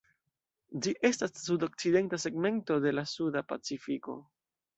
Ĝi 0.85 0.93
estas 1.09 1.35
sudokcidenta 1.41 2.19
segmento 2.25 2.79
de 2.87 2.95
la 2.97 3.05
Suda 3.13 3.45
Pacifiko. 3.53 4.19